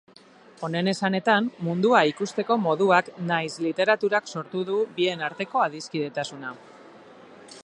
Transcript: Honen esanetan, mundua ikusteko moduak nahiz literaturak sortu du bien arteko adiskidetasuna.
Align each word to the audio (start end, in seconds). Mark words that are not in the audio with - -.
Honen 0.67 0.87
esanetan, 0.93 1.49
mundua 1.67 2.01
ikusteko 2.13 2.57
moduak 2.63 3.13
nahiz 3.33 3.53
literaturak 3.69 4.35
sortu 4.35 4.67
du 4.73 4.83
bien 4.99 5.23
arteko 5.31 5.67
adiskidetasuna. 5.69 6.61